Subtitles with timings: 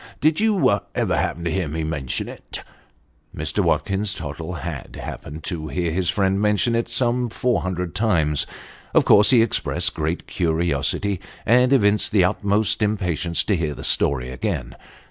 [0.19, 2.63] Did you] ever happen to hear me mention it?"
[3.37, 3.59] Mr.
[3.63, 8.47] Watkins Tottle had happened to hear his friend mention it some four hundred times.
[8.95, 14.31] Of course he expressed great curiosity, and evinced the utmost impatience to hear the story
[14.31, 14.75] again.